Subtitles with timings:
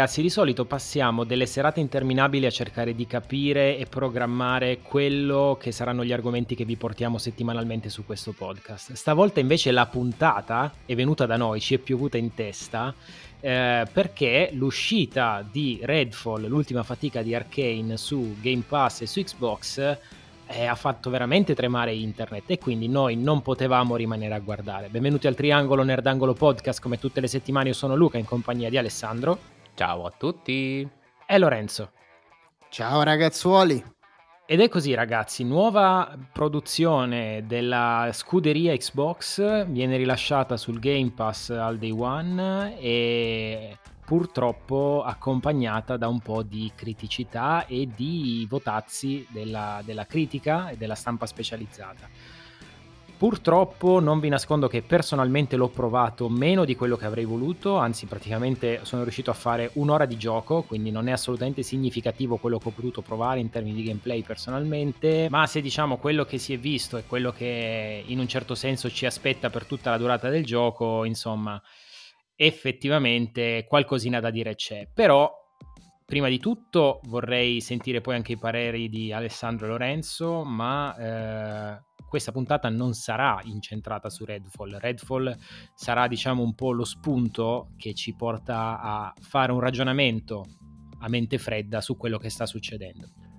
[0.00, 5.72] ragazzi, di solito passiamo delle serate interminabili a cercare di capire e programmare quello che
[5.72, 8.94] saranno gli argomenti che vi portiamo settimanalmente su questo podcast.
[8.94, 12.94] Stavolta invece la puntata è venuta da noi, ci è piovuta in testa,
[13.40, 19.98] eh, perché l'uscita di Redfall, l'ultima fatica di Arkane su Game Pass e su Xbox,
[20.46, 24.88] eh, ha fatto veramente tremare internet e quindi noi non potevamo rimanere a guardare.
[24.88, 28.78] Benvenuti al Triangolo Nerdangolo Podcast, come tutte le settimane io sono Luca in compagnia di
[28.78, 29.58] Alessandro.
[29.80, 30.86] Ciao a tutti.
[31.26, 31.92] E Lorenzo.
[32.68, 33.82] Ciao ragazzuoli.
[34.44, 41.78] Ed è così ragazzi, nuova produzione della scuderia Xbox viene rilasciata sul Game Pass al
[41.78, 50.04] day one e purtroppo accompagnata da un po' di criticità e di votazzi della, della
[50.04, 52.06] critica e della stampa specializzata.
[53.20, 58.06] Purtroppo non vi nascondo che personalmente l'ho provato meno di quello che avrei voluto, anzi
[58.06, 62.68] praticamente sono riuscito a fare un'ora di gioco, quindi non è assolutamente significativo quello che
[62.68, 66.58] ho potuto provare in termini di gameplay personalmente, ma se diciamo quello che si è
[66.58, 70.46] visto e quello che in un certo senso ci aspetta per tutta la durata del
[70.46, 71.60] gioco, insomma,
[72.34, 74.88] effettivamente qualcosina da dire c'è.
[74.94, 75.30] Però,
[76.10, 82.32] prima di tutto, vorrei sentire poi anche i pareri di Alessandro Lorenzo, ma eh, questa
[82.32, 84.76] puntata non sarà incentrata su Redfall.
[84.76, 85.38] Redfall
[85.72, 90.46] sarà, diciamo, un po' lo spunto che ci porta a fare un ragionamento
[90.98, 93.29] a mente fredda su quello che sta succedendo.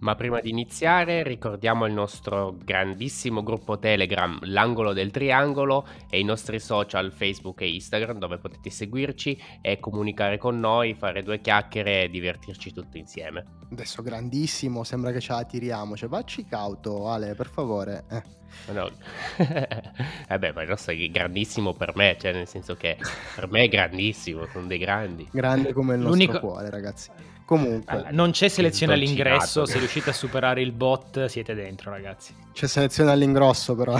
[0.00, 6.24] Ma prima di iniziare ricordiamo il nostro grandissimo gruppo Telegram, l'angolo del triangolo e i
[6.24, 12.04] nostri social Facebook e Instagram dove potete seguirci e comunicare con noi, fare due chiacchiere
[12.04, 13.44] e divertirci tutti insieme.
[13.70, 18.04] Adesso grandissimo, sembra che ce la tiriamo, cioè vacci cauto Ale per favore.
[18.10, 18.38] Eh.
[18.72, 18.88] No.
[19.36, 22.96] eh beh, ma il nostro è grandissimo per me, cioè nel senso che
[23.34, 25.28] per me è grandissimo, sono dei grandi.
[25.30, 26.40] Grande come il nostro L'unico...
[26.40, 27.10] cuore ragazzi.
[27.50, 29.66] Comunque, allora, non c'è selezione all'ingresso.
[29.66, 32.32] Se riuscite a superare il bot, siete dentro, ragazzi.
[32.52, 33.98] C'è selezione all'ingrosso, però.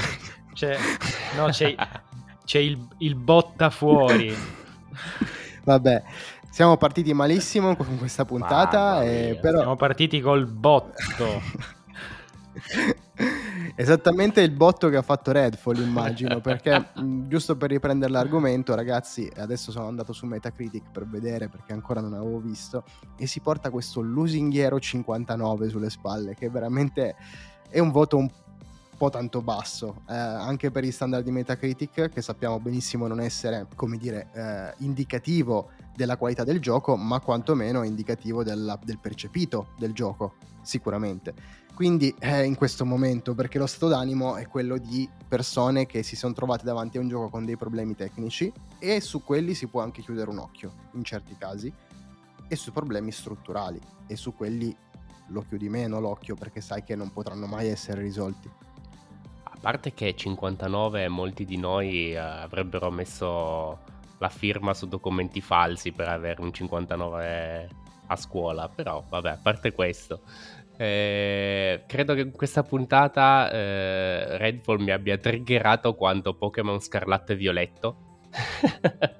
[0.55, 0.77] C'è,
[1.37, 1.75] no, c'è,
[2.45, 4.33] c'è il, il botta fuori.
[5.65, 6.01] Vabbè,
[6.49, 9.03] siamo partiti malissimo con questa puntata.
[9.03, 9.59] E però...
[9.59, 11.43] Siamo partiti col botto.
[13.75, 16.89] Esattamente il botto che ha fatto Redfall, immagino, perché
[17.27, 22.15] giusto per riprendere l'argomento, ragazzi, adesso sono andato su Metacritic per vedere perché ancora non
[22.15, 22.85] avevo visto
[23.17, 27.17] e si porta questo lusinghiero 59 sulle spalle, che veramente
[27.69, 28.29] è un voto un
[29.01, 33.67] po' tanto basso, eh, anche per i standard di Metacritic, che sappiamo benissimo non essere,
[33.75, 39.95] come dire, eh, indicativo della qualità del gioco, ma quantomeno indicativo della, del percepito del
[39.95, 41.33] gioco, sicuramente.
[41.75, 46.15] Quindi eh, in questo momento, perché lo stato d'animo è quello di persone che si
[46.15, 49.81] sono trovate davanti a un gioco con dei problemi tecnici e su quelli si può
[49.81, 51.73] anche chiudere un occhio, in certi casi,
[52.47, 54.77] e sui problemi strutturali, e su quelli
[55.29, 58.69] lo chiudi meno l'occhio perché sai che non potranno mai essere risolti.
[59.61, 63.79] Parte che 59 molti di noi eh, avrebbero messo
[64.19, 67.69] la firma su documenti falsi per avere un 59
[68.07, 70.23] a scuola, però vabbè, a parte questo,
[70.79, 77.97] eh, credo che questa puntata eh, Redfall mi abbia triggerato quanto Pokémon Scarlatto e Violetto.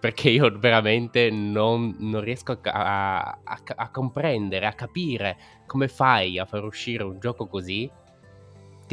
[0.00, 3.38] Perché io veramente non, non riesco a, a,
[3.76, 7.90] a, comprendere, a capire come fai a far uscire un gioco così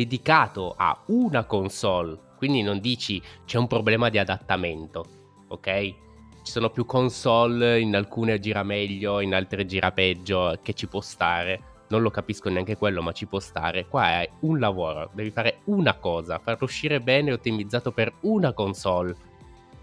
[0.04, 2.18] dedicato a una console.
[2.38, 5.06] Quindi non dici c'è un problema di adattamento,
[5.50, 5.96] ok?
[6.42, 11.02] ci sono più console, in alcune gira meglio, in altre gira peggio, che ci può
[11.02, 11.62] stare.
[11.90, 13.86] Non lo capisco neanche quello, ma ci può stare.
[13.88, 19.16] Qua è un lavoro, devi fare una cosa, farlo uscire bene ottimizzato per una console.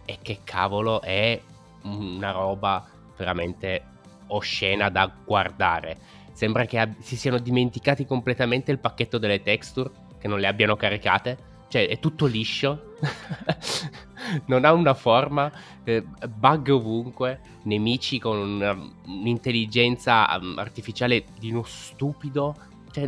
[0.04, 1.40] E che cavolo è
[1.82, 2.84] una roba
[3.16, 3.84] veramente
[4.28, 5.98] oscena da guardare.
[6.32, 9.90] Sembra che si siano dimenticati completamente il pacchetto delle texture,
[10.26, 11.54] che non le abbiano caricate.
[11.68, 12.94] Cioè, è tutto liscio.
[14.46, 15.50] non ha una forma,
[15.84, 18.76] eh, bug ovunque, nemici con una,
[19.06, 22.54] un'intelligenza um, artificiale di uno stupido.
[22.90, 23.06] Cioè,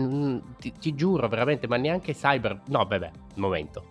[0.59, 2.63] ti, ti, giuro veramente, ma neanche Cyber...
[2.67, 3.85] No, vabbè, momento,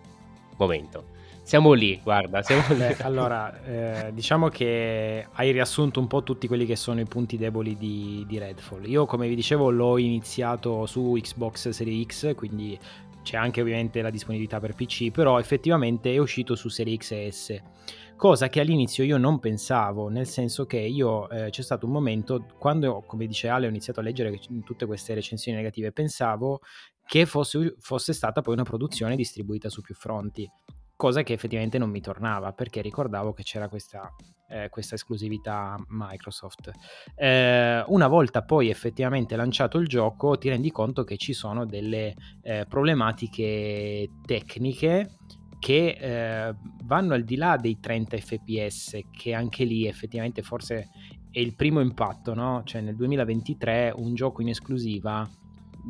[0.56, 1.16] momento.
[1.42, 2.76] Siamo lì, guarda, siamo lì.
[2.76, 7.38] Beh, allora, eh, diciamo che hai riassunto un po' tutti quelli che sono i punti
[7.38, 8.86] deboli di, di Redfall.
[8.86, 12.78] Io, come vi dicevo, l'ho iniziato su Xbox Series X, quindi
[13.22, 17.30] c'è anche ovviamente la disponibilità per PC, però effettivamente è uscito su Serie X e
[17.30, 17.62] S.
[18.16, 22.46] Cosa che all'inizio io non pensavo, nel senso che io eh, c'è stato un momento
[22.58, 26.60] quando, come dice Ale, ho iniziato a leggere tutte queste recensioni negative, pensavo
[27.06, 30.50] che fosse, fosse stata poi una produzione distribuita su più fronti,
[30.96, 34.12] cosa che effettivamente non mi tornava perché ricordavo che c'era questa
[34.48, 36.70] eh, questa esclusività Microsoft.
[37.14, 42.14] Eh, una volta poi effettivamente lanciato il gioco ti rendi conto che ci sono delle
[42.42, 45.16] eh, problematiche tecniche
[45.58, 46.54] che eh,
[46.84, 50.88] vanno al di là dei 30 fps che anche lì effettivamente forse
[51.30, 52.62] è il primo impatto, no?
[52.64, 55.28] Cioè nel 2023 un gioco in esclusiva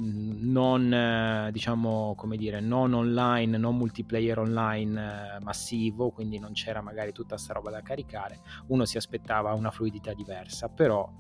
[0.01, 6.81] non eh, diciamo come dire non online non multiplayer online eh, massivo quindi non c'era
[6.81, 11.11] magari tutta sta roba da caricare uno si aspettava una fluidità diversa però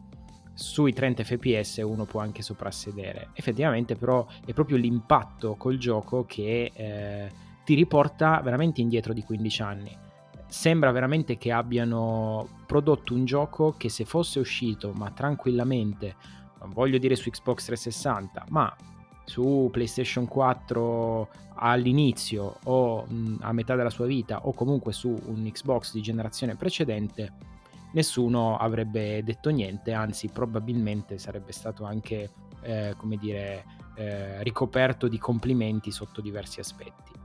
[0.58, 3.28] sui 30 fps uno può anche soprassedere.
[3.34, 7.30] Effettivamente però è proprio l'impatto col gioco che eh,
[7.64, 9.96] ti riporta veramente indietro di 15 anni.
[10.48, 16.16] Sembra veramente che abbiano prodotto un gioco che se fosse uscito ma tranquillamente
[16.60, 18.74] non voglio dire su Xbox 360, ma
[19.24, 21.28] su PlayStation 4
[21.60, 23.06] all'inizio o
[23.40, 27.32] a metà della sua vita o comunque su un Xbox di generazione precedente,
[27.92, 32.30] nessuno avrebbe detto niente, anzi probabilmente sarebbe stato anche,
[32.62, 33.64] eh, come dire,
[33.96, 37.17] eh, ricoperto di complimenti sotto diversi aspetti.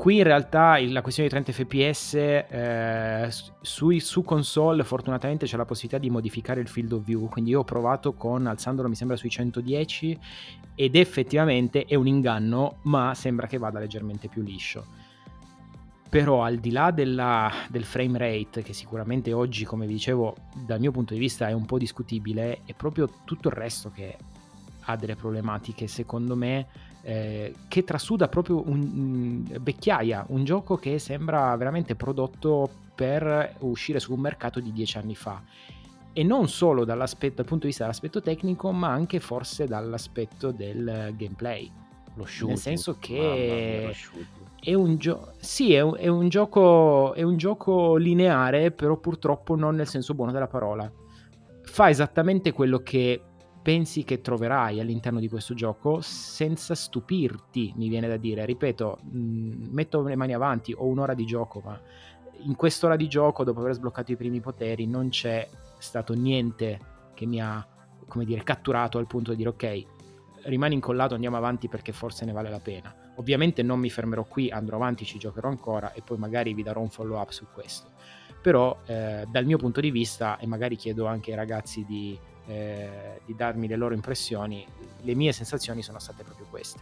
[0.00, 3.28] Qui in realtà la questione di 30 fps eh,
[3.60, 7.60] su, su, console fortunatamente c'è la possibilità di modificare il field of view, quindi io
[7.60, 10.18] ho provato con alzandolo mi sembra sui 110
[10.74, 14.86] ed effettivamente è un inganno, ma sembra che vada leggermente più liscio.
[16.08, 20.80] Però al di là della, del frame rate, che sicuramente oggi, come vi dicevo, dal
[20.80, 24.16] mio punto di vista è un po' discutibile, è proprio tutto il resto che
[24.80, 30.98] ha delle problematiche, secondo me eh, che trasuda proprio un, un, vecchiaia, un gioco che
[30.98, 35.42] sembra veramente prodotto per uscire su un mercato di dieci anni fa.
[36.12, 41.70] E non solo dal punto di vista dell'aspetto tecnico, ma anche forse dall'aspetto del gameplay.
[42.14, 42.48] Lo shooting.
[42.48, 43.94] Nel senso che
[44.60, 49.54] è un, gio- sì, è un, è, un gioco, è un gioco lineare, però purtroppo
[49.54, 50.90] non nel senso buono della parola.
[51.62, 53.22] Fa esattamente quello che
[53.62, 58.44] pensi che troverai all'interno di questo gioco senza stupirti, mi viene da dire.
[58.44, 61.78] Ripeto, mh, mm, metto le mani avanti, ho un'ora di gioco, ma
[62.42, 65.46] in quest'ora di gioco, dopo aver sbloccato i primi poteri, non c'è
[65.78, 66.78] stato niente
[67.14, 67.66] che mi ha,
[68.06, 69.84] come dire, catturato al punto di dire ok,
[70.44, 72.94] rimani incollato, andiamo avanti perché forse ne vale la pena.
[73.16, 76.80] Ovviamente non mi fermerò qui, andrò avanti, ci giocherò ancora e poi magari vi darò
[76.80, 77.90] un follow up su questo.
[78.40, 82.18] Però eh, dal mio punto di vista, e magari chiedo anche ai ragazzi di
[82.50, 84.66] eh, di darmi le loro impressioni,
[85.02, 86.80] le mie sensazioni sono state proprio queste.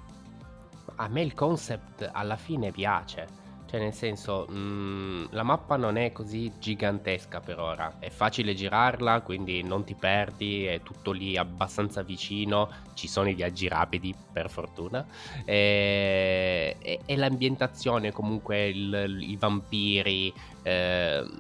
[0.97, 3.47] A me il concept alla fine piace.
[3.69, 7.97] Cioè, nel senso, mh, mm, la mappa non è così gigantesca per ora.
[7.99, 12.71] È facile girarla, quindi non ti perdi, è tutto lì abbastanza vicino.
[12.95, 15.07] Ci sono i viaggi rapidi, per fortuna.
[15.45, 20.33] E, e, e l'ambientazione, comunque, il, i vampiri.
[20.63, 21.31] Eh,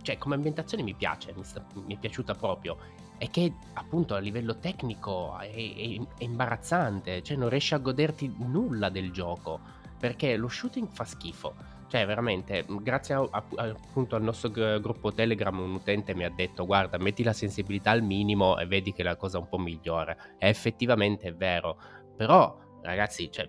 [0.00, 2.78] cioè, come ambientazione mi piace, mi, sta, mi è piaciuta proprio
[3.18, 8.32] è che appunto a livello tecnico è, è, è, imbarazzante, cioè non riesci a goderti
[8.38, 9.60] nulla del gioco,
[9.98, 11.76] perché lo shooting fa schifo.
[11.88, 16.66] Cioè, veramente, grazie a, a, appunto al nostro gruppo Telegram, un utente mi ha detto:
[16.66, 20.34] Guarda, metti la sensibilità al minimo e vedi che la cosa un po' migliore.
[20.38, 21.80] E effettivamente è vero.
[22.14, 23.48] Però, ragazzi, cioè,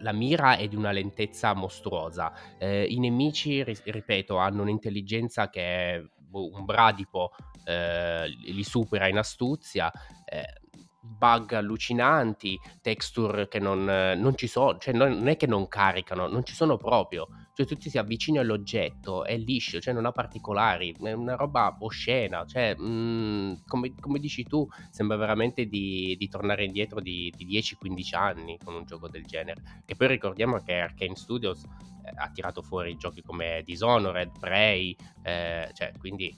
[0.00, 2.32] la mira è di una lentezza mostruosa.
[2.58, 7.32] Eh, I nemici, ripeto, hanno un'intelligenza che è un bradipo
[7.64, 9.90] eh, li supera in astuzia.
[10.24, 10.58] Eh,
[11.02, 16.44] bug allucinanti, texture che non, non ci sono, cioè non, è che non caricano, non
[16.44, 17.28] ci sono proprio.
[17.52, 22.46] Cioè tu ti avvicini all'oggetto, è liscio, cioè non ha particolari, è una roba oscena,
[22.46, 27.46] cioè mh, mm, come, come, dici tu sembra veramente di, di tornare indietro di, di
[27.46, 29.82] 10-15 anni con un gioco del genere.
[29.84, 35.70] Che poi ricordiamo che Arkane Studios eh, ha tirato fuori giochi come Dishonored, Prey, eh,
[35.72, 36.34] cioè quindi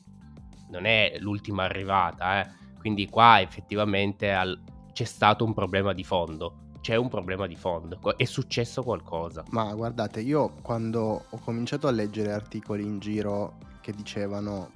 [0.71, 2.51] non è l'ultima arrivata, eh.
[2.79, 4.59] quindi qua effettivamente al...
[4.93, 6.62] c'è stato un problema di fondo.
[6.83, 9.45] C'è un problema di fondo, è successo qualcosa.
[9.51, 14.73] Ma guardate, io quando ho cominciato a leggere articoli in giro che dicevano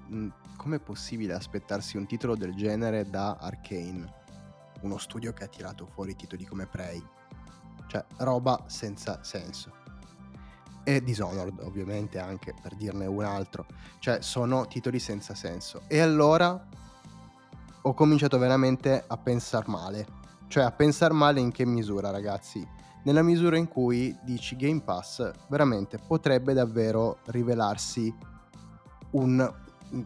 [0.57, 4.13] com'è possibile aspettarsi un titolo del genere da Arkane,
[4.83, 7.05] uno studio che ha tirato fuori titoli come Prey,
[7.89, 9.73] cioè roba senza senso.
[10.85, 13.67] E Dishonored ovviamente anche per dirne un altro,
[13.99, 15.83] cioè sono titoli senza senso.
[15.89, 16.69] E allora
[17.83, 22.67] ho cominciato veramente a pensare male, cioè a pensare male in che misura ragazzi?
[23.05, 28.13] Nella misura in cui dici Game Pass veramente potrebbe davvero rivelarsi
[29.11, 29.55] un,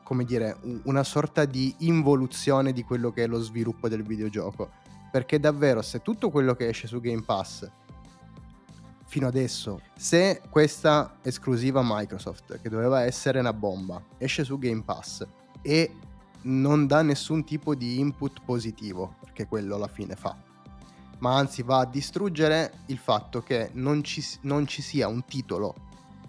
[0.02, 4.70] come dire, una sorta di involuzione di quello che è lo sviluppo del videogioco.
[5.10, 7.68] Perché davvero se tutto quello che esce su Game Pass
[9.06, 15.26] fino adesso, se questa esclusiva Microsoft, che doveva essere una bomba, esce su Game Pass
[15.62, 15.96] e
[16.42, 20.36] non dà nessun tipo di input positivo, perché quello alla fine fa,
[21.18, 25.74] ma anzi va a distruggere il fatto che non ci, non ci sia un titolo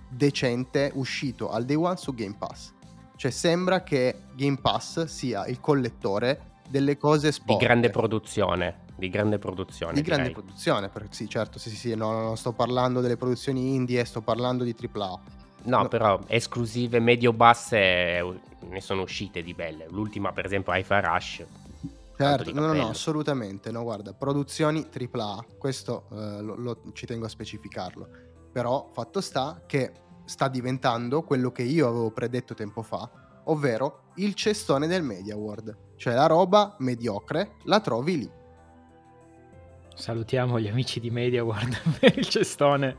[0.08, 2.74] decente uscito al day one su Game Pass.
[3.16, 7.60] Cioè sembra che Game Pass sia il collettore delle cose sporche.
[7.60, 8.80] Di grande produzione.
[8.96, 9.94] Di grande produzione.
[9.94, 13.74] Di grande produzione, per, sì, certo, sì, sì, sì, no, no, sto parlando delle produzioni
[13.74, 15.20] indie, sto parlando di AAA.
[15.64, 15.88] No, no.
[15.88, 18.24] però esclusive medio-basse
[18.60, 19.88] ne sono uscite di belle.
[19.90, 21.46] L'ultima, per esempio, Hi-Fi Rush.
[22.18, 23.72] Certo, no, no, no, assolutamente.
[23.72, 28.08] No, guarda, produzioni AAA, questo eh, lo, lo, ci tengo a specificarlo.
[28.52, 29.92] Però fatto sta che
[30.26, 33.10] sta diventando quello che io avevo predetto tempo fa,
[33.46, 35.76] ovvero il cestone del Media World.
[35.96, 38.32] Cioè la roba mediocre la trovi lì.
[39.96, 42.98] Salutiamo gli amici di Media World per il cestone.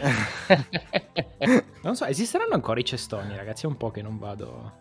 [1.82, 3.64] non so, esisteranno ancora i cestoni, ragazzi?
[3.64, 4.72] È un po' che non vado.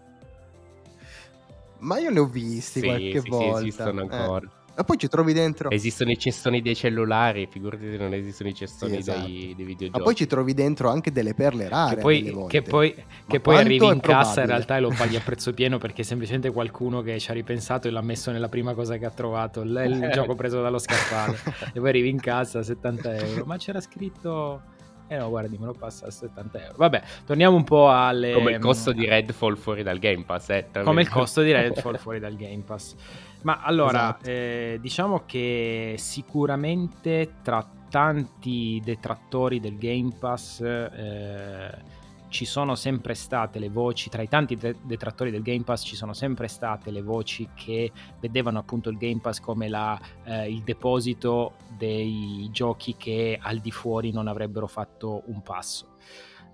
[1.79, 3.59] Ma io ne ho visti sì, qualche sì, volta.
[3.59, 4.03] Sì, esistono eh.
[4.03, 4.45] ancora.
[4.45, 4.57] Eh.
[4.79, 5.69] E poi ci trovi dentro.
[5.71, 9.27] Esistono i cestoni dei cellulari, figurati se non esistono i cestoni sì, esatto.
[9.27, 9.97] dei, dei, videogiochi.
[9.97, 11.95] Ma poi ci trovi dentro anche delle perle rare.
[11.95, 12.95] Che poi, che poi,
[13.27, 16.05] che poi arrivi in cassa in realtà e lo paghi a prezzo pieno perché è
[16.05, 19.61] semplicemente qualcuno che ci ha ripensato e l'ha messo nella prima cosa che ha trovato.
[19.63, 21.37] Il, il gioco preso dallo scaffale.
[21.73, 23.45] e poi arrivi in cassa a 70 euro.
[23.45, 24.77] Ma c'era scritto.
[25.11, 26.73] Eh no, guardi, me lo passa a 70 euro.
[26.77, 28.31] Vabbè, torniamo un po' alle...
[28.31, 30.67] Come il costo di Redfall fuori dal Game Pass, eh?
[30.83, 32.95] Come il costo di Redfall fuori dal Game Pass.
[33.41, 34.29] Ma allora, esatto.
[34.29, 41.97] eh, diciamo che sicuramente tra tanti detrattori del Game Pass eh,
[42.29, 46.13] ci sono sempre state le voci, tra i tanti detrattori del Game Pass ci sono
[46.13, 51.55] sempre state le voci che vedevano appunto il Game Pass come la, eh, il deposito
[51.77, 55.95] dei giochi che al di fuori non avrebbero fatto un passo.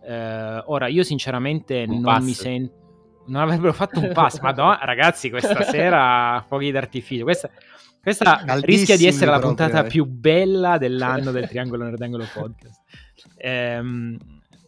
[0.01, 2.25] Eh, ora, io sinceramente un non passo.
[2.25, 2.83] mi sento...
[3.27, 4.53] Non avrebbero fatto un passo, ma
[4.83, 7.23] ragazzi, questa sera fuochi d'artificio.
[7.23, 7.49] Questa,
[7.99, 10.03] questa rischia di essere la puntata proprio.
[10.03, 12.81] più bella dell'anno del Triangolo Nerdangolo Podcast.
[13.37, 14.17] Ehm,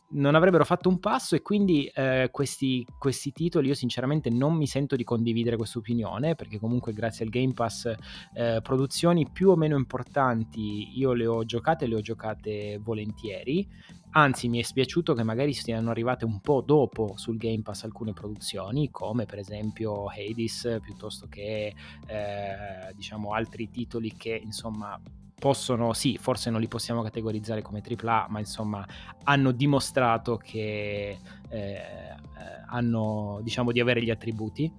[0.09, 4.67] non avrebbero fatto un passo e quindi eh, questi, questi, titoli io sinceramente non mi
[4.67, 7.93] sento di condividere questa opinione perché comunque grazie al Game Pass
[8.33, 13.67] eh, produzioni più o meno importanti io le ho giocate e le ho giocate volentieri.
[14.11, 18.13] Anzi mi è spiaciuto che magari siano arrivate un po' dopo sul Game Pass alcune
[18.13, 21.73] produzioni come per esempio Hades piuttosto che
[22.07, 24.99] eh, diciamo altri titoli che insomma
[25.39, 28.85] possono, sì, forse non li possiamo categorizzare come AAA, ma insomma
[29.23, 31.17] hanno dimostrato che
[31.49, 31.81] eh,
[32.67, 34.71] hanno, diciamo, di avere gli attributi.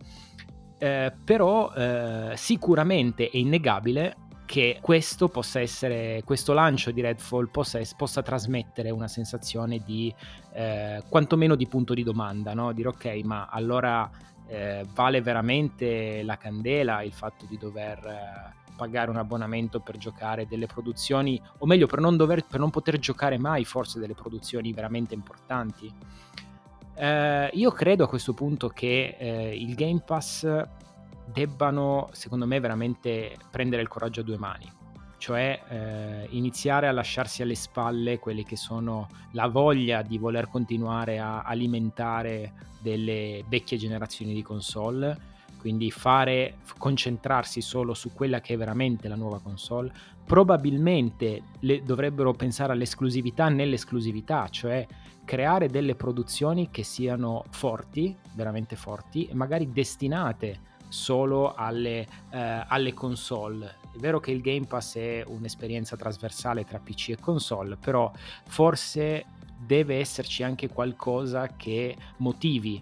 [0.81, 7.81] Eh, però eh, sicuramente è innegabile che questo possa essere, questo lancio di Redfall possa,
[7.97, 10.12] possa trasmettere una sensazione di
[10.55, 12.73] eh, quantomeno di punto di domanda, no?
[12.73, 14.11] dire ok, ma allora
[14.49, 20.47] eh, vale veramente la candela il fatto di dover eh, pagare un abbonamento per giocare
[20.47, 24.73] delle produzioni, o meglio per non, dover, per non poter giocare mai forse delle produzioni
[24.73, 25.93] veramente importanti.
[26.95, 30.49] Eh, io credo a questo punto che eh, il Game Pass
[31.25, 34.78] debbano, secondo me, veramente prendere il coraggio a due mani
[35.19, 41.19] cioè eh, iniziare a lasciarsi alle spalle quelle che sono la voglia di voler continuare
[41.19, 48.57] a alimentare delle vecchie generazioni di console quindi fare, concentrarsi solo su quella che è
[48.57, 49.93] veramente la nuova console,
[50.25, 54.87] probabilmente le, dovrebbero pensare all'esclusività nell'esclusività, cioè
[55.25, 62.95] creare delle produzioni che siano forti, veramente forti, e magari destinate solo alle, eh, alle
[62.95, 63.77] console.
[63.99, 68.09] È vero che il Game Pass è un'esperienza trasversale tra PC e console, però
[68.47, 69.25] forse
[69.59, 72.81] deve esserci anche qualcosa che motivi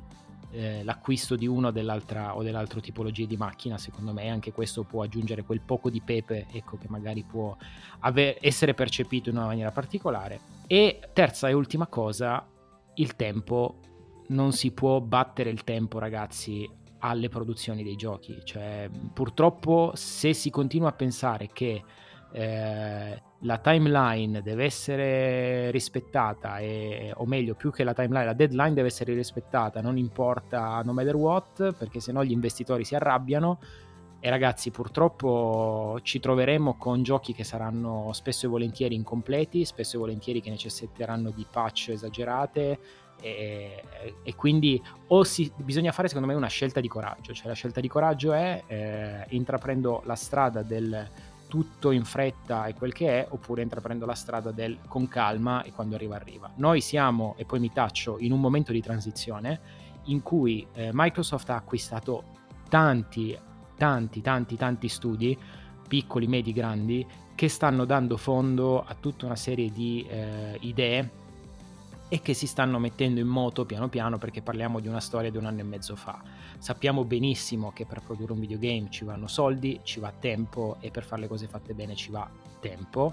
[0.51, 4.83] eh, l'acquisto di una o dell'altra o dell'altra tipologia di macchina, secondo me anche questo
[4.83, 7.57] può aggiungere quel poco di pepe ecco, che magari può
[8.01, 10.39] aver, essere percepito in una maniera particolare.
[10.67, 12.47] E terza e ultima cosa,
[12.97, 13.81] il tempo.
[14.29, 16.69] Non si può battere il tempo, ragazzi,
[17.01, 18.41] alle produzioni dei giochi.
[18.45, 21.83] Cioè, purtroppo, se si continua a pensare che
[22.33, 28.75] eh, la timeline deve essere rispettata, e, o meglio, più che la timeline, la deadline
[28.75, 33.59] deve essere rispettata, non importa no matter what, perché sennò gli investitori si arrabbiano.
[34.19, 39.99] E ragazzi, purtroppo ci troveremo con giochi che saranno spesso e volentieri incompleti, spesso e
[40.01, 42.79] volentieri che necessiteranno di patch esagerate.
[43.21, 43.83] E,
[44.23, 47.81] e quindi o si, bisogna fare secondo me una scelta di coraggio, cioè la scelta
[47.81, 51.09] di coraggio è eh, intraprendo la strada del,
[51.49, 55.73] tutto in fretta e quel che è, oppure intraprendo la strada del con calma e
[55.73, 56.51] quando arriva arriva.
[56.57, 61.49] Noi siamo, e poi mi taccio, in un momento di transizione in cui eh, Microsoft
[61.51, 62.25] ha acquistato
[62.69, 63.37] tanti,
[63.77, 65.39] tanti, tanti, tanti studi,
[65.89, 71.25] piccoli, medi, grandi, che stanno dando fondo a tutta una serie di eh, idee
[72.09, 75.37] e che si stanno mettendo in moto piano piano perché parliamo di una storia di
[75.37, 76.23] un anno e mezzo fa.
[76.59, 81.05] Sappiamo benissimo che per produrre un videogame ci vanno soldi, ci va tempo e per
[81.05, 82.29] fare le cose fatte bene ci va
[82.61, 83.13] tempo,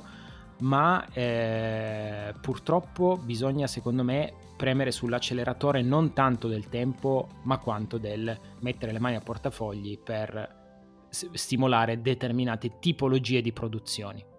[0.60, 8.38] ma eh, purtroppo bisogna secondo me premere sull'acceleratore non tanto del tempo ma quanto del
[8.60, 10.62] mettere le mani a portafogli per
[11.10, 14.33] stimolare determinate tipologie di produzioni.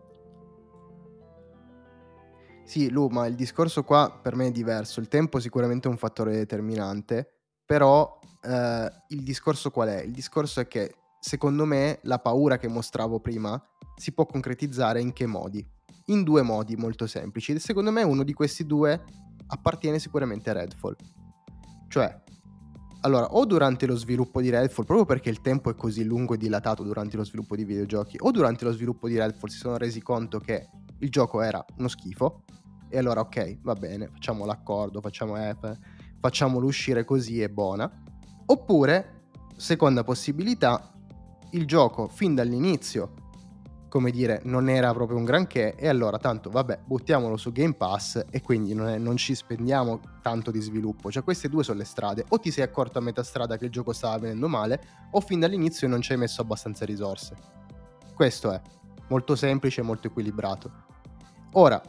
[2.65, 4.99] Sì, Lu, ma il discorso qua per me è diverso.
[4.99, 7.29] Il tempo sicuramente è un fattore determinante,
[7.65, 10.03] però eh, il discorso qual è?
[10.03, 13.63] Il discorso è che secondo me la paura che mostravo prima
[13.97, 15.65] si può concretizzare in che modi?
[16.07, 17.53] In due modi molto semplici.
[17.53, 19.03] E secondo me uno di questi due
[19.47, 20.97] appartiene sicuramente a Redfall.
[21.89, 22.23] Cioè,
[23.03, 26.39] allora, o durante lo sviluppo di Redfall, proprio perché il tempo è così lungo e
[26.39, 30.01] dilatato durante lo sviluppo di videogiochi, o durante lo sviluppo di Redfall si sono resi
[30.01, 30.69] conto che
[31.05, 32.43] il gioco era uno schifo
[32.89, 35.77] e allora ok, va bene, facciamo l'accordo, facciamo F,
[36.19, 37.91] facciamolo uscire così è buona.
[38.47, 40.93] Oppure, seconda possibilità,
[41.51, 43.15] il gioco fin dall'inizio,
[43.89, 48.25] come dire, non era proprio un granché e allora tanto vabbè, buttiamolo su Game Pass
[48.31, 51.11] e quindi non, è, non ci spendiamo tanto di sviluppo.
[51.11, 53.71] Cioè queste due sono le strade, o ti sei accorto a metà strada che il
[53.71, 54.81] gioco stava venendo male,
[55.11, 57.37] o fin dall'inizio non ci hai messo abbastanza risorse.
[58.15, 58.61] Questo è,
[59.09, 60.84] molto semplice e molto equilibrato.
[61.57, 61.81] Ora,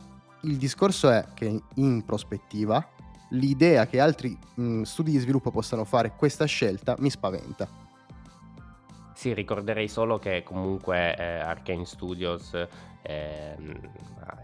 [0.41, 2.87] il discorso è che in prospettiva
[3.29, 7.67] l'idea che altri mh, studi di sviluppo possano fare questa scelta mi spaventa.
[9.15, 13.55] Sì, ricorderei solo che comunque eh, Arkane Studios eh,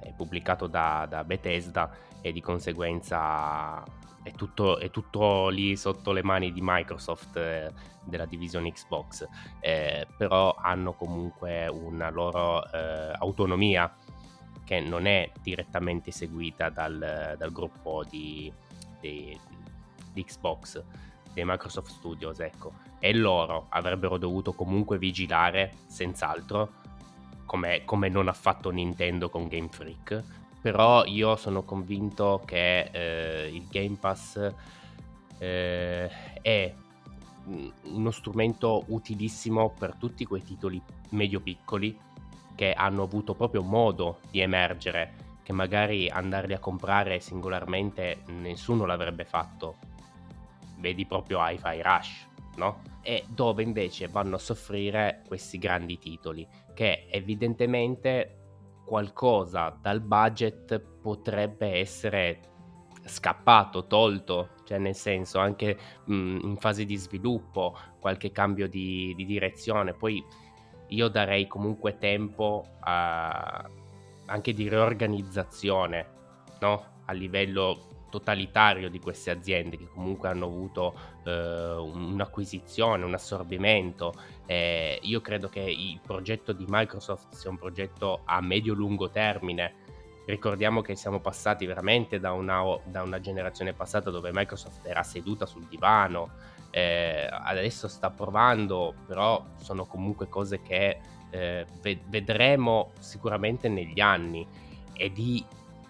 [0.01, 3.83] è pubblicato da, da, Bethesda e di conseguenza
[4.23, 7.71] è tutto, è tutto, lì sotto le mani di Microsoft eh,
[8.03, 9.27] della divisione Xbox,
[9.59, 13.93] eh, però hanno comunque una loro eh, autonomia
[14.71, 18.49] che non è direttamente seguita dal, dal gruppo di,
[19.01, 19.37] di,
[20.13, 20.81] di, Xbox,
[21.33, 22.71] dei Microsoft Studios, ecco.
[22.97, 26.71] E loro avrebbero dovuto comunque vigilare, senz'altro,
[27.45, 30.23] come, come non ha fatto Nintendo con Game Freak.
[30.61, 34.53] Però io sono convinto che eh, il Game Pass
[35.37, 36.09] eh,
[36.41, 36.73] è
[37.83, 42.09] uno strumento utilissimo per tutti quei titoli medio-piccoli
[42.55, 49.25] che hanno avuto proprio modo di emergere, che magari andarli a comprare singolarmente nessuno l'avrebbe
[49.25, 49.77] fatto.
[50.77, 52.81] Vedi proprio Hi-Fi Rush, no?
[53.01, 58.37] E dove invece vanno a soffrire questi grandi titoli, che evidentemente
[58.85, 62.39] qualcosa dal budget potrebbe essere
[63.05, 69.25] scappato, tolto, cioè nel senso anche mh, in fase di sviluppo, qualche cambio di, di
[69.25, 70.23] direzione, poi
[70.91, 73.69] io darei comunque tempo a,
[74.25, 76.07] anche di riorganizzazione
[76.59, 76.85] no?
[77.05, 84.13] a livello totalitario di queste aziende che comunque hanno avuto eh, un'acquisizione, un assorbimento.
[84.45, 89.75] Eh, io credo che il progetto di Microsoft sia un progetto a medio-lungo termine.
[90.25, 95.45] Ricordiamo che siamo passati veramente da una, da una generazione passata dove Microsoft era seduta
[95.45, 96.31] sul divano,
[96.71, 101.65] eh, adesso sta provando, però sono comunque cose che eh,
[102.07, 104.47] vedremo sicuramente negli anni.
[104.93, 105.43] E di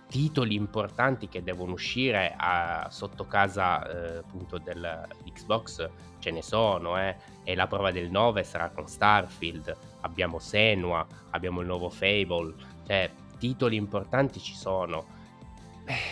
[0.08, 5.90] titoli importanti che devono uscire a, sotto casa eh, appunto dell'Xbox
[6.20, 7.16] ce ne sono eh,
[7.46, 9.76] e la prova del 9 sarà con Starfield.
[10.02, 12.54] Abbiamo Senua abbiamo il nuovo Fable.
[12.86, 15.20] Cioè titoli importanti ci sono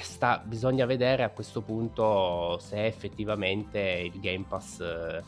[0.01, 5.23] sta, bisogna vedere a questo punto se effettivamente il Game Pass eh,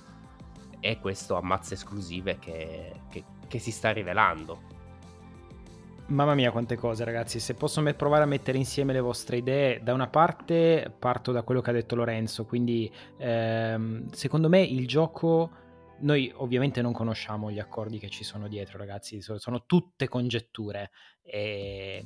[0.79, 4.69] è questo ammazza esclusive che, che, che, si sta rivelando.
[6.07, 9.93] Mamma mia quante cose ragazzi, se posso provare a mettere insieme le vostre idee, da
[9.93, 15.51] una parte parto da quello che ha detto Lorenzo, quindi ehm, secondo me il gioco
[16.01, 22.03] noi ovviamente non conosciamo gli accordi che ci sono dietro, ragazzi, sono tutte congetture e,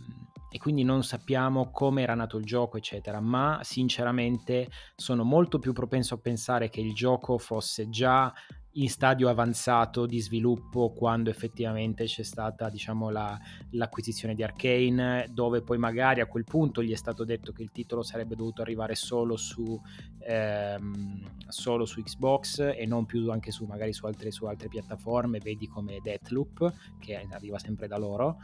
[0.56, 5.74] e, quindi non sappiamo come era nato il gioco, eccetera, ma sinceramente sono molto più
[5.74, 8.34] propenso a pensare che il gioco fosse già
[8.78, 13.38] in stadio avanzato di sviluppo quando effettivamente c'è stata diciamo, la,
[13.72, 17.72] l'acquisizione di Arkane, dove poi magari a quel punto gli è stato detto che il
[17.72, 19.78] titolo sarebbe dovuto arrivare solo su,
[20.20, 25.68] ehm, solo su Xbox e non più anche su su altre, su altre piattaforme, vedi
[25.68, 28.38] come Deathloop che arriva sempre da loro.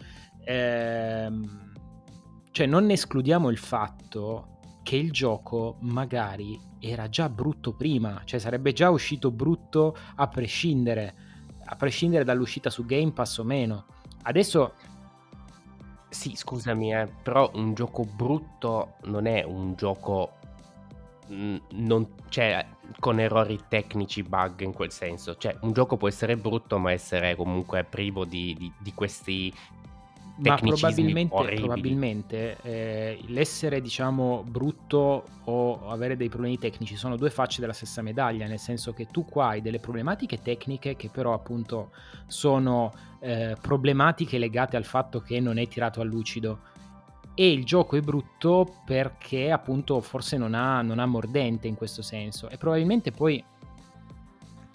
[0.43, 1.71] Ehm,
[2.51, 8.73] cioè non escludiamo il fatto che il gioco magari era già brutto prima, cioè sarebbe
[8.73, 11.15] già uscito brutto a prescindere,
[11.65, 13.85] a prescindere dall'uscita su Game Pass o meno.
[14.23, 14.73] Adesso
[16.09, 20.33] sì, scusami, eh, però un gioco brutto non è un gioco
[21.31, 22.65] mm, non, cioè,
[22.99, 25.37] con errori tecnici, bug in quel senso.
[25.37, 29.53] Cioè, un gioco può essere brutto, ma essere comunque privo di, di, di questi
[30.41, 37.61] ma probabilmente, probabilmente eh, l'essere diciamo brutto o avere dei problemi tecnici sono due facce
[37.61, 41.91] della stessa medaglia, nel senso che tu qua hai delle problematiche tecniche che però appunto
[42.25, 46.69] sono eh, problematiche legate al fatto che non è tirato a lucido.
[47.33, 52.01] E il gioco è brutto perché appunto forse non ha, non ha mordente in questo
[52.01, 52.49] senso.
[52.49, 53.43] E probabilmente poi...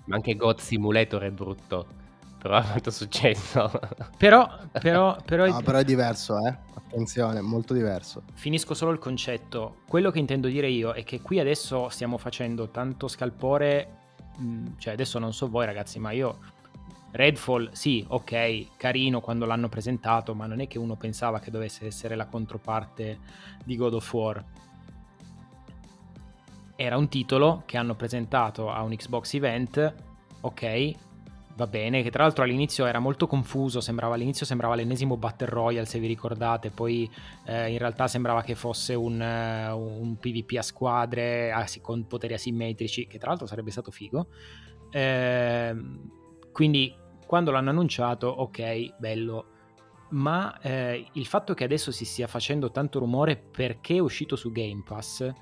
[0.05, 2.05] Ma anche God Simulator è brutto
[2.38, 3.70] però quanto è successo.
[4.16, 6.57] Però, però, però, no, però è diverso, eh?
[6.75, 8.22] Attenzione, molto diverso.
[8.35, 9.79] Finisco solo il concetto.
[9.87, 13.88] Quello che intendo dire io è che qui adesso stiamo facendo tanto scalpore,
[14.40, 16.38] mm, cioè adesso non so voi ragazzi, ma io
[17.16, 21.87] Redfall, sì, ok, carino quando l'hanno presentato, ma non è che uno pensava che dovesse
[21.87, 23.18] essere la controparte
[23.64, 24.44] di God of War.
[26.77, 29.94] Era un titolo che hanno presentato a un Xbox event,
[30.42, 30.92] ok,
[31.57, 35.87] Va bene, che tra l'altro all'inizio era molto confuso, sembrava, all'inizio sembrava l'ennesimo Battle Royale
[35.87, 37.11] se vi ricordate, poi
[37.47, 42.35] eh, in realtà sembrava che fosse un, uh, un PvP a squadre as- con poteri
[42.35, 44.27] asimmetrici, che tra l'altro sarebbe stato figo.
[44.90, 45.75] Eh,
[46.53, 46.95] quindi
[47.27, 49.47] quando l'hanno annunciato, ok, bello,
[50.11, 54.53] ma eh, il fatto che adesso si stia facendo tanto rumore perché è uscito su
[54.53, 55.33] Game Pass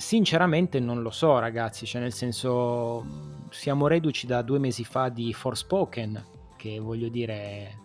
[0.00, 3.04] Sinceramente non lo so ragazzi, cioè nel senso
[3.50, 6.24] siamo reduci da due mesi fa di Forspoken,
[6.56, 7.78] che voglio dire,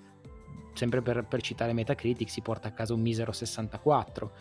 [0.72, 4.32] sempre per, per citare Metacritic, si porta a casa un misero 64.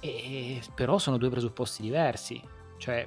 [0.00, 2.38] E, però sono due presupposti diversi,
[2.76, 3.02] cioè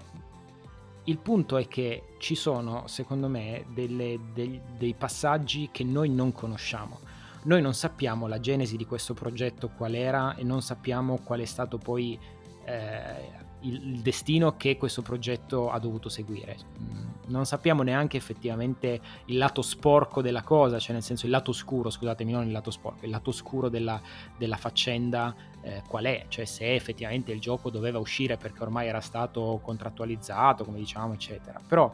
[1.04, 6.32] il punto è che ci sono, secondo me, delle, dei, dei passaggi che noi non
[6.32, 7.00] conosciamo.
[7.44, 11.46] Noi non sappiamo la genesi di questo progetto qual era e non sappiamo qual è
[11.46, 12.18] stato poi
[12.66, 16.58] eh, il, destino che questo progetto ha dovuto seguire.
[16.80, 21.52] Mm, non sappiamo neanche effettivamente il lato sporco della cosa, cioè nel senso il lato
[21.52, 24.02] scuro, scusatemi, non il lato sporco, il lato scuro della,
[24.38, 29.02] della faccenda eh, qual è, cioè se effettivamente il gioco doveva uscire perché ormai era
[29.02, 31.60] stato contrattualizzato, come diciamo, eccetera.
[31.66, 31.94] Però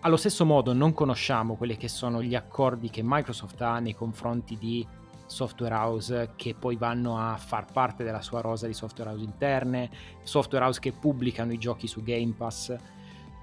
[0.00, 4.56] allo stesso modo non conosciamo quelli che sono gli accordi che Microsoft ha nei confronti
[4.56, 4.86] di
[5.26, 9.90] software house che poi vanno a far parte della sua rosa di software house interne,
[10.22, 12.74] software house che pubblicano i giochi su Game Pass.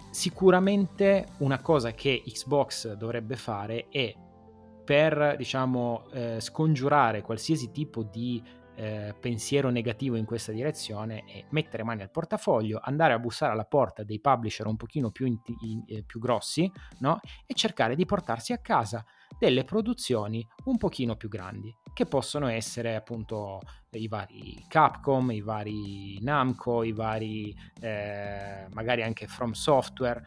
[0.10, 4.16] Sicuramente una cosa che Xbox dovrebbe fare è
[4.84, 8.42] per diciamo eh, scongiurare qualsiasi tipo di
[8.76, 13.66] eh, pensiero negativo in questa direzione è mettere mani al portafoglio, andare a bussare alla
[13.66, 17.20] porta dei publisher un pochino più, in, in, eh, più grossi no?
[17.46, 19.06] e cercare di portarsi a casa
[19.38, 23.60] delle produzioni un pochino più grandi, che possono essere appunto
[23.92, 30.26] i vari Capcom, i vari Namco, i vari eh, magari anche From Software,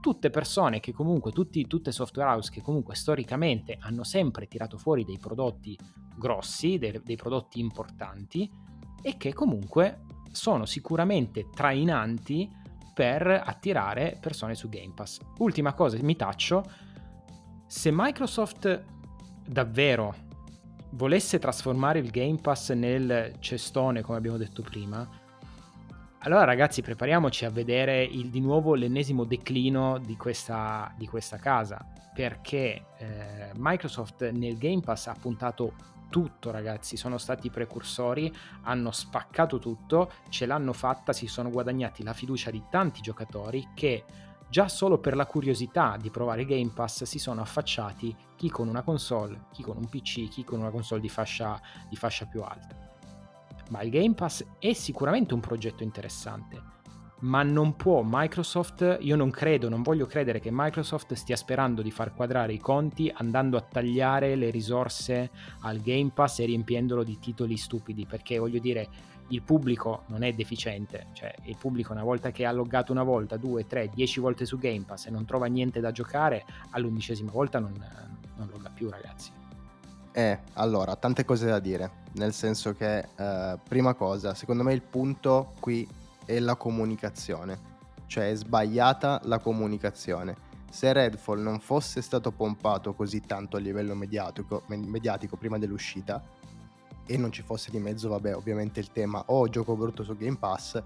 [0.00, 5.04] tutte persone che comunque, tutti, tutte software house che comunque storicamente hanno sempre tirato fuori
[5.04, 5.78] dei prodotti
[6.16, 8.50] grossi, dei, dei prodotti importanti
[9.00, 12.50] e che comunque sono sicuramente trainanti
[12.94, 15.20] per attirare persone su Game Pass.
[15.38, 16.62] Ultima cosa, mi taccio,
[17.72, 18.84] se Microsoft
[19.46, 20.14] davvero
[20.90, 25.08] volesse trasformare il Game Pass nel cestone, come abbiamo detto prima,
[26.18, 31.82] allora ragazzi prepariamoci a vedere il, di nuovo l'ennesimo declino di questa, di questa casa,
[32.14, 35.72] perché eh, Microsoft nel Game Pass ha puntato
[36.10, 38.30] tutto ragazzi, sono stati i precursori,
[38.64, 44.04] hanno spaccato tutto, ce l'hanno fatta, si sono guadagnati la fiducia di tanti giocatori che
[44.52, 48.82] già solo per la curiosità di provare Game Pass si sono affacciati chi con una
[48.82, 52.76] console, chi con un PC, chi con una console di fascia, di fascia più alta.
[53.70, 56.62] Ma il Game Pass è sicuramente un progetto interessante,
[57.20, 61.90] ma non può Microsoft, io non credo, non voglio credere che Microsoft stia sperando di
[61.90, 67.18] far quadrare i conti andando a tagliare le risorse al Game Pass e riempiendolo di
[67.18, 68.86] titoli stupidi, perché voglio dire,
[69.28, 73.36] il pubblico non è deficiente, cioè il pubblico una volta che ha loggato una volta,
[73.36, 77.58] due, tre, dieci volte su Game Pass e non trova niente da giocare, all'undicesima volta
[77.58, 77.72] non,
[78.36, 79.30] non logga più ragazzi.
[80.12, 84.82] Eh, allora, tante cose da dire, nel senso che, eh, prima cosa, secondo me il
[84.82, 85.88] punto qui
[86.26, 87.58] è la comunicazione,
[88.06, 90.50] cioè è sbagliata la comunicazione.
[90.70, 96.22] Se Redfall non fosse stato pompato così tanto a livello mediatico, mediatico prima dell'uscita,
[97.06, 100.16] e non ci fosse di mezzo, vabbè, ovviamente il tema o oh, gioco brutto su
[100.16, 100.82] Game Pass,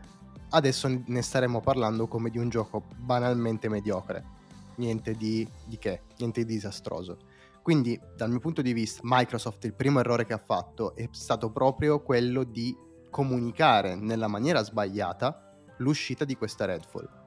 [0.51, 4.35] adesso ne staremmo parlando come di un gioco banalmente mediocre.
[4.77, 7.19] Niente di, di che, niente di disastroso.
[7.63, 11.51] Quindi, dal mio punto di vista, Microsoft il primo errore che ha fatto è stato
[11.51, 12.77] proprio quello di
[13.11, 17.25] comunicare nella maniera sbagliata l'uscita di questa Redfall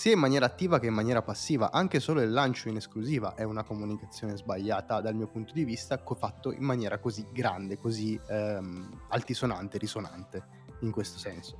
[0.00, 3.42] sia in maniera attiva che in maniera passiva, anche solo il lancio in esclusiva è
[3.42, 9.02] una comunicazione sbagliata dal mio punto di vista, fatto in maniera così grande, così ehm,
[9.08, 10.42] altisonante, risonante
[10.80, 11.58] in questo senso.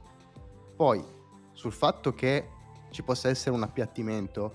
[0.74, 1.04] Poi,
[1.52, 2.48] sul fatto che
[2.88, 4.54] ci possa essere un appiattimento,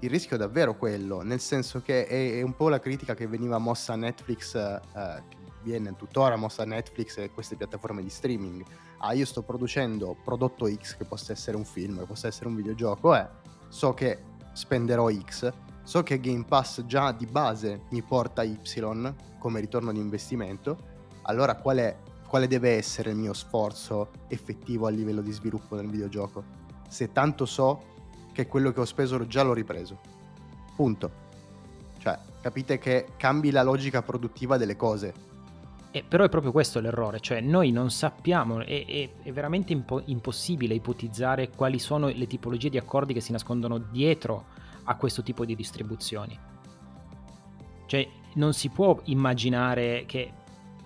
[0.00, 3.28] il rischio è davvero quello, nel senso che è, è un po' la critica che
[3.28, 5.22] veniva mossa a Netflix, eh,
[5.62, 8.64] viene tuttora mossa a Netflix e queste piattaforme di streaming
[9.02, 12.56] ah io sto producendo prodotto X che possa essere un film, che possa essere un
[12.56, 13.26] videogioco, eh,
[13.68, 18.58] so che spenderò X, so che Game Pass già di base mi porta Y
[19.38, 20.78] come ritorno di investimento,
[21.22, 25.88] allora qual è, quale deve essere il mio sforzo effettivo a livello di sviluppo del
[25.88, 26.58] videogioco?
[26.88, 27.82] Se tanto so
[28.32, 29.98] che quello che ho speso già l'ho ripreso.
[30.76, 31.28] Punto.
[31.98, 35.12] Cioè, capite che cambi la logica produttiva delle cose
[35.92, 40.02] eh, però è proprio questo l'errore, cioè noi non sappiamo, è, è, è veramente impo-
[40.06, 44.46] impossibile ipotizzare quali sono le tipologie di accordi che si nascondono dietro
[44.84, 46.38] a questo tipo di distribuzioni.
[47.86, 50.32] Cioè non si può immaginare che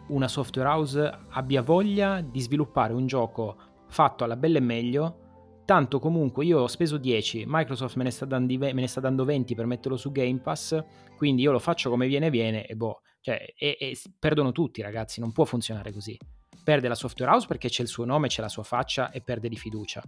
[0.06, 3.56] una software house abbia voglia di sviluppare un gioco
[3.88, 5.18] fatto alla bella e meglio,
[5.66, 9.24] tanto comunque io ho speso 10, Microsoft me ne sta dando, me ne sta dando
[9.24, 10.82] 20 per metterlo su Game Pass,
[11.16, 15.18] quindi io lo faccio come viene viene e boh cioè, e, e perdono tutti, ragazzi,
[15.18, 16.14] non può funzionare così.
[16.62, 19.48] Perde la software house perché c'è il suo nome, c'è la sua faccia e perde
[19.48, 20.02] di fiducia.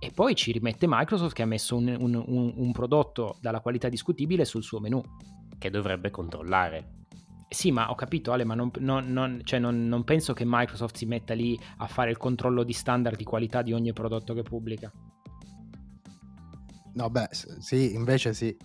[0.00, 3.88] E poi ci rimette Microsoft che ha messo un, un, un, un prodotto dalla qualità
[3.88, 5.00] discutibile sul suo menu.
[5.56, 7.04] Che dovrebbe controllare.
[7.48, 11.06] Sì, ma ho capito Ale, ma non, non, non, cioè non, penso che Microsoft si
[11.06, 14.90] metta lì a fare il controllo di standard di qualità di ogni prodotto che pubblica.
[16.94, 18.56] No, beh, sì, invece sì.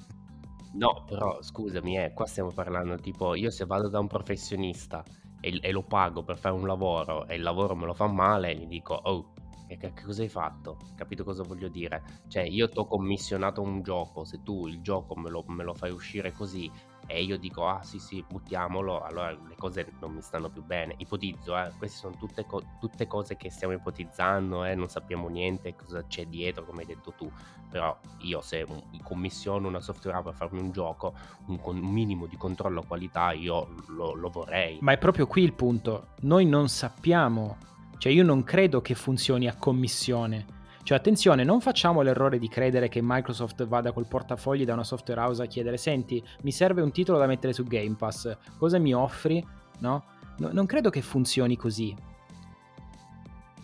[0.72, 5.04] No, però scusami, eh, qua stiamo parlando tipo, io se vado da un professionista
[5.40, 8.56] e, e lo pago per fare un lavoro e il lavoro me lo fa male,
[8.56, 9.34] gli dico, oh,
[9.68, 10.78] che, che cosa hai fatto?
[10.96, 12.04] Capito cosa voglio dire?
[12.28, 15.74] Cioè, io ti ho commissionato un gioco, se tu il gioco me lo, me lo
[15.74, 16.70] fai uscire così
[17.12, 20.94] e io dico ah sì sì buttiamolo, allora le cose non mi stanno più bene.
[20.98, 25.76] Ipotizzo, eh, queste sono tutte, co- tutte cose che stiamo ipotizzando, eh, non sappiamo niente
[25.76, 27.28] cosa c'è dietro, come hai detto tu,
[27.68, 31.16] però io se un, commissiono una software per farmi un gioco,
[31.48, 34.78] un, un minimo di controllo qualità io lo, lo vorrei.
[34.82, 37.58] Ma è proprio qui il punto, noi non sappiamo,
[37.98, 40.58] cioè io non credo che funzioni a commissione
[40.90, 45.22] cioè attenzione, non facciamo l'errore di credere che Microsoft vada col portafogli da una software
[45.22, 48.92] house a chiedere senti, mi serve un titolo da mettere su Game Pass, cosa mi
[48.92, 49.46] offri?
[49.82, 50.04] No?
[50.38, 51.96] no non credo che funzioni così.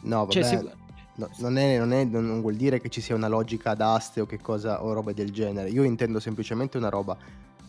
[0.02, 0.56] No, cioè, vabbè.
[0.56, 0.70] Cioè, si...
[1.16, 4.28] No, non, è, non, è, non, vuol dire che ci sia una logica d'aste o
[4.28, 5.70] che cosa o roba del genere.
[5.70, 7.18] Io intendo semplicemente una roba.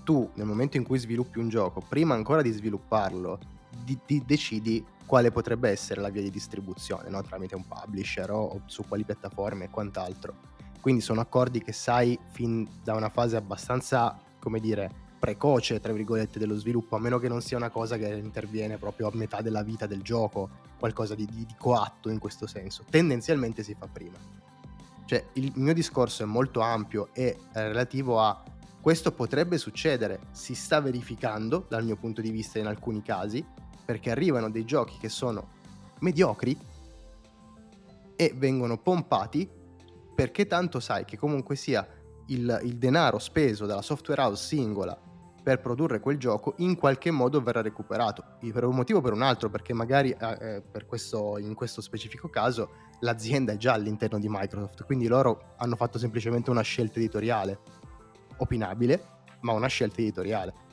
[0.05, 3.39] Tu, nel momento in cui sviluppi un gioco, prima ancora di svilupparlo,
[3.83, 7.23] di, di, decidi quale potrebbe essere la via di distribuzione, no?
[7.23, 10.55] tramite un publisher o, su quali piattaforme e quant'altro.
[10.81, 16.39] Quindi sono accordi che sai fin da una fase abbastanza, come dire, precoce, tra virgolette,
[16.39, 19.63] dello sviluppo, a meno che non sia una cosa che interviene proprio a metà della
[19.63, 22.85] vita del gioco, qualcosa di, di, di coatto in questo senso.
[22.89, 24.17] Tendenzialmente si fa prima.
[25.05, 28.43] Cioè, il mio discorso è molto ampio e relativo a
[28.81, 33.45] questo potrebbe succedere, si sta verificando dal mio punto di vista in alcuni casi,
[33.87, 35.55] perché arrivano dei giochi che sono
[36.01, 36.59] mediocri
[38.17, 39.49] e vengono pompati
[40.15, 41.87] perché tanto sai che comunque sia
[42.27, 44.99] il, il, denaro speso dalla software house singola
[45.43, 48.25] per produrre quel gioco in qualche modo verrà recuperato.
[48.41, 51.81] Per un motivo o per un altro perché magari eh, eh, per questo, in questo
[51.81, 52.71] specifico caso
[53.01, 57.61] l'azienda è già all'interno di Microsoft quindi loro hanno fatto semplicemente una scelta editoriale
[58.39, 60.65] opinabile ma una scelta editoriale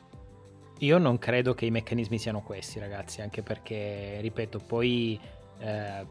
[0.79, 5.19] io non credo che i meccanismi siano questi, ragazzi, anche perché, ripeto, poi
[5.59, 6.05] eh,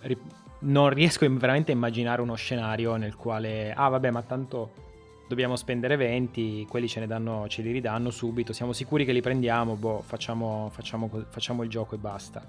[0.00, 0.20] ri-
[0.60, 4.86] non riesco veramente a immaginare uno scenario nel quale, ah vabbè, ma tanto
[5.28, 9.74] dobbiamo spendere 20, quelli ce, danno, ce li ridanno subito, siamo sicuri che li prendiamo,
[9.74, 12.42] boh, facciamo, facciamo, facciamo il gioco e basta.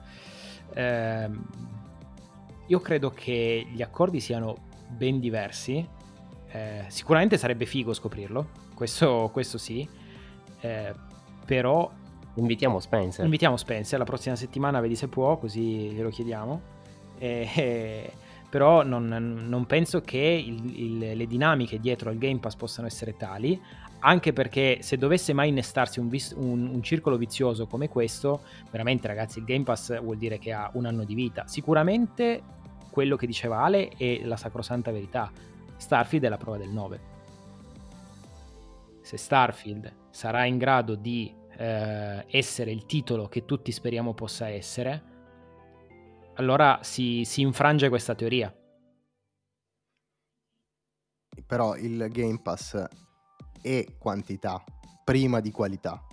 [0.74, 1.30] Eh,
[2.68, 4.56] io credo che gli accordi siano
[4.88, 5.86] ben diversi.
[6.52, 9.88] Eh, sicuramente sarebbe figo scoprirlo, questo, questo sì.
[10.62, 10.94] Eh,
[11.50, 11.90] però
[12.36, 13.26] invitiamo Spencer.
[13.26, 16.62] Invitiamo Spencer la prossima settimana, vedi se può, così glielo chiediamo.
[17.18, 18.12] Eh,
[18.48, 23.18] però non, non, penso che il, il, le dinamiche dietro al Game Pass possano essere
[23.18, 23.60] tali,
[24.02, 29.08] anche perché se dovesse mai innestarsi un, vis- un, un, circolo vizioso come questo, veramente
[29.08, 31.48] ragazzi il Game Pass vuol dire che ha un anno di vita.
[31.48, 32.44] Sicuramente
[32.92, 35.32] quello che diceva Ale è la sacrosanta verità.
[35.78, 37.00] Starfield è la prova del 9.
[39.02, 45.04] Se Starfield sarà in grado di eh, essere il titolo che tutti speriamo possa essere,
[46.36, 48.54] allora si, si infrange questa teoria.
[51.46, 52.82] Però il Game Pass
[53.62, 54.64] è quantità
[55.04, 56.06] prima di qualità.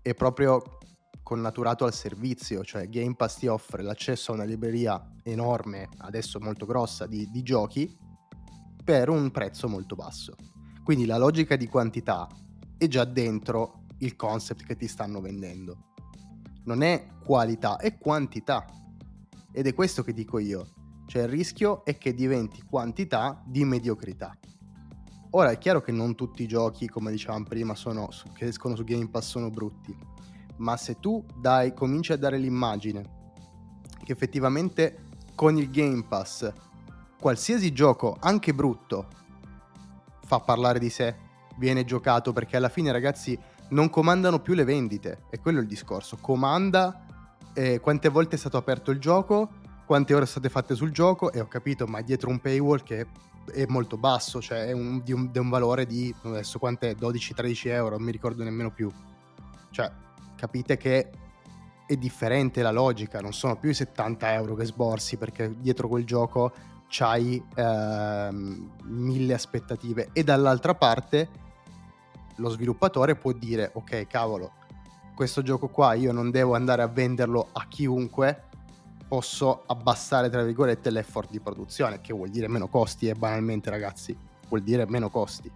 [0.00, 0.78] È proprio
[1.22, 6.64] connaturato al servizio, cioè Game Pass ti offre l'accesso a una libreria enorme, adesso molto
[6.64, 7.96] grossa, di, di giochi
[8.84, 10.36] per un prezzo molto basso.
[10.84, 12.28] Quindi la logica di quantità
[12.76, 15.90] è già dentro il concept che ti stanno vendendo.
[16.64, 18.64] Non è qualità, è quantità.
[19.50, 20.66] Ed è questo che dico io.
[21.06, 24.36] Cioè il rischio è che diventi quantità di mediocrità.
[25.30, 28.84] Ora è chiaro che non tutti i giochi, come dicevamo prima, sono, che escono su
[28.84, 29.96] Game Pass sono brutti,
[30.56, 33.20] ma se tu dai, cominci a dare l'immagine
[34.04, 36.52] che effettivamente con il Game Pass
[37.18, 39.06] qualsiasi gioco, anche brutto,
[40.24, 41.16] fa parlare di sé,
[41.56, 43.38] viene giocato perché alla fine ragazzi
[43.72, 47.06] non comandano più le vendite, è quello il discorso, comanda
[47.54, 49.50] eh, quante volte è stato aperto il gioco,
[49.84, 53.06] quante ore sono state fatte sul gioco e ho capito, ma dietro un paywall che
[53.52, 57.68] è molto basso, cioè è un, di, un, di un valore di adesso quant'è 12-13
[57.68, 58.90] euro, non mi ricordo nemmeno più.
[59.70, 59.90] Cioè,
[60.36, 61.10] capite che
[61.86, 66.04] è differente la logica, non sono più i 70 euro che sborsi perché dietro quel
[66.04, 66.52] gioco
[66.88, 70.10] c'hai ehm, mille aspettative.
[70.12, 71.28] E dall'altra parte
[72.36, 74.52] lo sviluppatore può dire ok cavolo
[75.14, 78.44] questo gioco qua io non devo andare a venderlo a chiunque
[79.06, 84.16] posso abbassare tra virgolette l'effort di produzione che vuol dire meno costi e banalmente ragazzi
[84.48, 85.50] vuol dire meno costi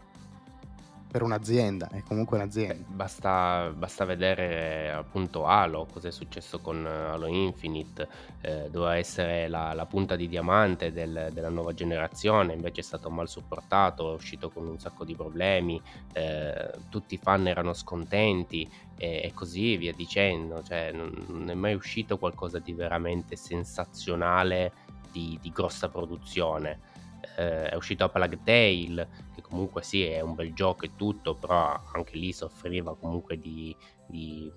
[1.09, 2.85] per un'azienda, è comunque un'azienda.
[2.87, 8.09] Basta, basta vedere appunto Halo, cosa è successo con Halo Infinite,
[8.41, 13.09] eh, doveva essere la, la, punta di diamante del, della nuova generazione, invece è stato
[13.11, 15.81] mal supportato, è uscito con un sacco di problemi,
[16.13, 21.55] eh, tutti i fan erano scontenti e, e così via dicendo, cioè non, non, è
[21.55, 24.73] mai uscito qualcosa di veramente sensazionale
[25.13, 26.95] di, di grossa produzione.
[27.37, 29.09] Eh, è uscito Plague Tale
[29.49, 33.75] comunque sì è un bel gioco e tutto, però anche lì soffriva comunque di,
[34.07, 34.53] di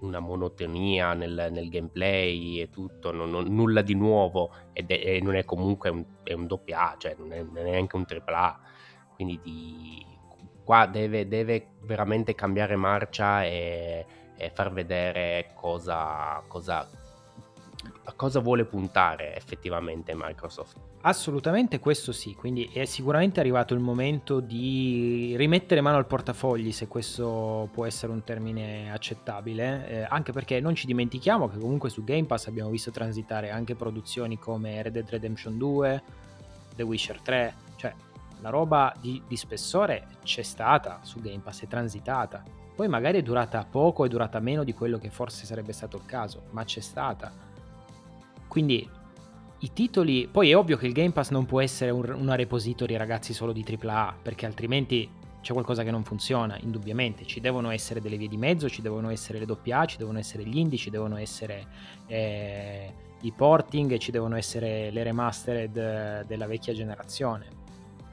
[0.00, 5.20] una monotonia nel, nel, gameplay e tutto, non, non, nulla di nuovo ed è, e
[5.20, 8.60] non è comunque un, è un doppia A, cioè non è, neanche un tripla A,
[9.14, 10.04] quindi di,
[10.64, 16.88] qua deve, deve, veramente cambiare marcia e, e far vedere cosa, cosa,
[18.04, 20.91] a cosa vuole puntare effettivamente Microsoft.
[21.04, 26.86] Assolutamente questo sì, quindi è sicuramente arrivato il momento di rimettere mano al portafogli, se
[26.86, 32.04] questo può essere un termine accettabile, eh, anche perché non ci dimentichiamo che comunque su
[32.04, 36.02] Game Pass abbiamo visto transitare anche produzioni come Red Dead Redemption 2,
[36.76, 37.92] The Witcher 3, cioè
[38.40, 42.44] la roba di, di spessore c'è stata su Game Pass, è transitata.
[42.76, 46.06] Poi magari è durata poco, è durata meno di quello che forse sarebbe stato il
[46.06, 47.32] caso, ma c'è stata.
[48.46, 48.88] Quindi
[49.62, 50.28] i titoli.
[50.30, 53.52] Poi è ovvio che il Game Pass non può essere un, una repository, ragazzi, solo
[53.52, 55.08] di AAA, perché altrimenti
[55.40, 57.24] c'è qualcosa che non funziona, indubbiamente.
[57.24, 60.44] Ci devono essere delle vie di mezzo, ci devono essere le AA, ci devono essere
[60.44, 61.66] gli indie, ci devono essere
[62.06, 67.60] eh, i porting, ci devono essere le remastered della vecchia generazione.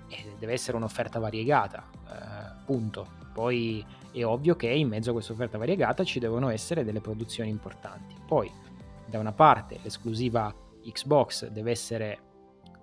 [0.07, 3.17] E deve essere un'offerta variegata, eh, punto.
[3.33, 7.49] Poi è ovvio che in mezzo a questa offerta variegata ci devono essere delle produzioni
[7.49, 8.15] importanti.
[8.27, 8.51] Poi,
[9.05, 10.53] da una parte, l'esclusiva
[10.91, 12.19] Xbox deve essere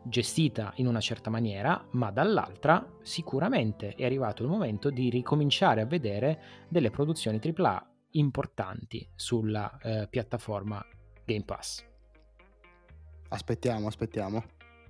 [0.09, 5.87] gestita in una certa maniera, ma dall'altra sicuramente è arrivato il momento di ricominciare a
[5.87, 10.85] vedere delle produzioni AAA importanti sulla eh, piattaforma
[11.25, 11.85] Game Pass.
[13.29, 14.45] Aspettiamo, aspettiamo.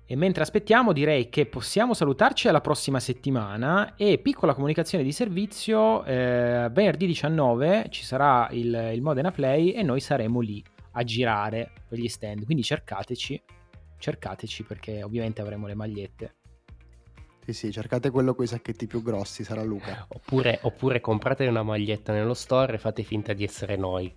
[0.09, 6.05] E mentre aspettiamo direi che possiamo salutarci alla prossima settimana e piccola comunicazione di servizio,
[6.05, 10.63] eh, venerdì 19 ci sarà il, il Modena Play e noi saremo lì
[10.97, 12.43] a girare per gli stand.
[12.43, 13.41] Quindi cercateci,
[13.97, 16.35] cercateci perché ovviamente avremo le magliette.
[17.45, 20.05] Sì, sì, cercate quello con i sacchetti più grossi, sarà Luca.
[20.09, 24.13] Oppure, oppure comprate una maglietta nello store e fate finta di essere noi.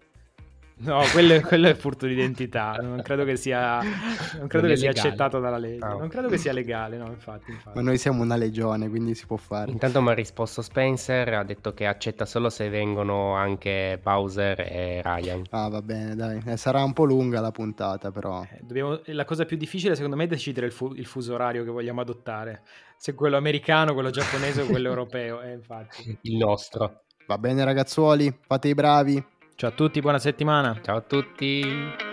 [0.82, 2.78] No, quello è, quello è furto di identità.
[2.80, 5.84] Non credo che sia, non credo non che sia accettato dalla legge.
[5.84, 5.98] Oh.
[5.98, 9.26] Non credo che sia legale, no, infatti, infatti, Ma noi siamo una legione, quindi si
[9.26, 9.70] può fare.
[9.70, 15.02] Intanto mi ha risposto Spencer, ha detto che accetta solo se vengono anche Bowser e
[15.02, 15.42] Ryan.
[15.50, 16.42] Ah, va bene, dai.
[16.46, 18.42] Eh, sarà un po' lunga la puntata, però.
[18.42, 19.00] Eh, dobbiamo...
[19.06, 20.92] La cosa più difficile, secondo me, è decidere il, fu...
[20.94, 22.62] il, fuso orario che vogliamo adottare.
[22.96, 25.42] Se quello americano, quello giapponese o quello europeo.
[25.42, 26.18] Eh, infatti.
[26.22, 27.02] Il nostro.
[27.26, 29.38] Va bene, ragazzuoli, fate i bravi.
[29.60, 30.80] Ciao a tutti, buona settimana.
[30.80, 32.09] Ciao a tutti.